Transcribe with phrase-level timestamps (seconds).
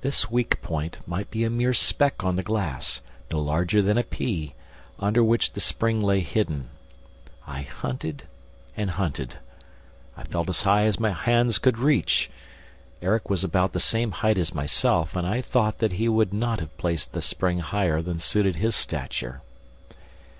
[0.00, 4.02] This weak point might be a mere speck on the glass, no larger than a
[4.02, 4.54] pea,
[4.98, 6.68] under which the spring lay hidden.
[7.46, 8.24] I hunted
[8.76, 9.38] and hunted.
[10.16, 12.28] I felt as high as my hands could reach.
[13.00, 16.58] Erik was about the same height as myself and I thought that he would not
[16.58, 19.42] have placed the spring higher than suited his stature.